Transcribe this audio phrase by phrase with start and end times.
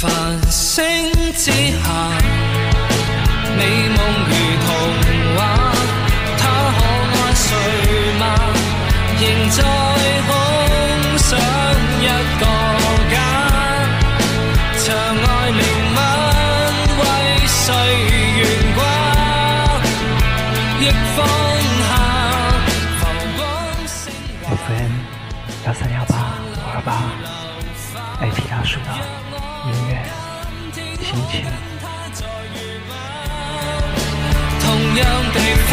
[0.00, 0.08] 繁
[0.50, 1.84] 星之下，
[3.54, 3.60] 美
[3.90, 3.98] 梦
[4.30, 4.32] 如
[4.64, 4.66] 童
[5.36, 5.38] 话，
[6.38, 6.42] 他
[6.72, 6.80] 可
[7.12, 7.44] 爱睡
[8.18, 8.22] 吗？
[9.20, 9.58] 仍在
[10.26, 10.30] 空
[11.18, 11.28] 想
[12.00, 12.02] 一
[12.40, 12.42] 个
[13.10, 13.14] 家，
[14.78, 15.60] 长爱灵
[15.94, 15.98] 吻
[16.96, 17.02] 为
[17.46, 17.60] 谁
[18.38, 18.40] 悬
[18.74, 18.78] 挂？
[20.80, 20.82] 逆
[21.14, 21.18] 风
[21.84, 21.92] 下，
[22.96, 23.00] 浮
[23.36, 23.38] 光
[23.86, 23.92] 星
[24.48, 24.66] 六分
[25.66, 26.88] 幺三幺八五二八
[28.24, 28.88] ，AP 大叔的
[29.66, 29.92] 音乐
[31.02, 31.44] 心情。
[34.60, 35.36] 同样地
[35.68, 35.72] 方，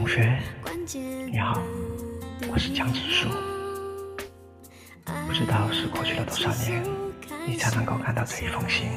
[0.00, 0.40] 同学，
[1.30, 1.60] 你好，
[2.50, 3.28] 我是江直树。
[5.26, 6.82] 不知道是过去了多少年，
[7.46, 8.88] 你才能够看到这一封信。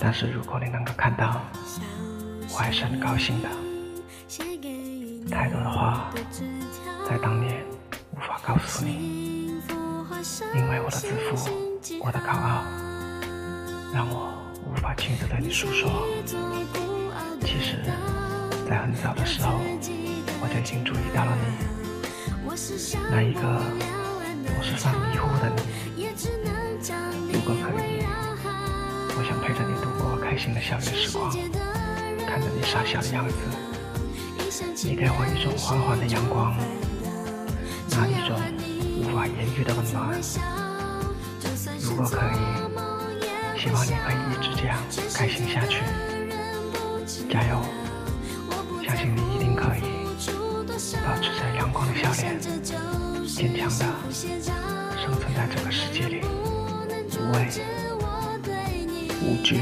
[0.00, 1.40] 但是如果你能够看到，
[2.52, 3.48] 我还是很高兴的。
[5.30, 6.10] 太多的话，
[7.08, 7.64] 在当年
[8.16, 9.60] 无法告诉你，
[10.56, 11.48] 因为我的自负，
[12.00, 12.64] 我的高傲，
[13.94, 14.34] 让我
[14.66, 15.88] 无法亲自对你诉说。
[17.42, 17.76] 其实，
[18.72, 19.60] 在很早的时候，
[20.40, 21.44] 我就已经注意到了你，
[23.10, 23.42] 那一个
[24.48, 25.60] 总是犯迷糊的你。
[27.30, 28.00] 如果可以，
[29.12, 31.30] 我想陪着你度过开心的校园时光，
[32.26, 33.34] 看着你傻笑的样子。
[34.88, 36.56] 你给我一种缓缓的阳光，
[37.90, 38.40] 那一种
[39.02, 40.18] 无法言喻的温暖。
[41.78, 42.40] 如果可以，
[43.60, 44.78] 希望你可以一直这样
[45.12, 45.84] 开心下去。
[47.28, 47.60] 加油！
[48.84, 49.80] 相信你一定可以
[51.06, 53.78] 保持着阳光的笑脸，坚强的
[54.12, 57.48] 生存在这个世界里，无畏
[59.22, 59.60] 无惧。